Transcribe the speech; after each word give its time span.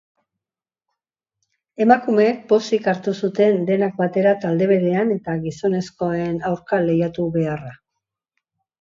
Emakumeek 1.85 2.39
pozik 2.53 2.89
hartu 2.93 3.15
zuten 3.21 3.61
denak 3.69 4.01
batera 4.01 4.35
talde 4.47 4.71
berean 4.75 5.15
eta 5.21 5.39
gizonezkoen 5.47 6.45
aurka 6.53 6.85
lehiatu 6.91 7.33
beharra. 7.41 7.75